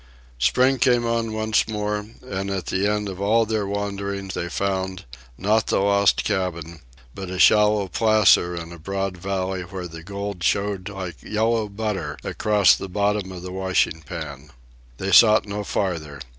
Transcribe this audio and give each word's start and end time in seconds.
Spring 0.39 0.79
came 0.79 1.05
on 1.05 1.31
once 1.31 1.67
more, 1.67 2.07
and 2.25 2.49
at 2.49 2.65
the 2.65 2.87
end 2.87 3.07
of 3.07 3.21
all 3.21 3.45
their 3.45 3.67
wandering 3.67 4.29
they 4.33 4.49
found, 4.49 5.05
not 5.37 5.67
the 5.67 5.77
Lost 5.77 6.23
Cabin, 6.23 6.79
but 7.13 7.29
a 7.29 7.37
shallow 7.37 7.87
placer 7.87 8.55
in 8.55 8.71
a 8.71 8.79
broad 8.79 9.15
valley 9.15 9.61
where 9.61 9.87
the 9.87 10.01
gold 10.01 10.41
showed 10.43 10.89
like 10.89 11.21
yellow 11.21 11.69
butter 11.69 12.17
across 12.23 12.75
the 12.75 12.89
bottom 12.89 13.31
of 13.31 13.43
the 13.43 13.51
washing 13.51 14.01
pan. 14.01 14.49
They 14.97 15.11
sought 15.11 15.45
no 15.45 15.63
farther. 15.63 16.19